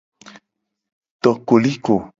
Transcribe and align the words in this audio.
To 1.21 1.29
koliko. 1.47 2.03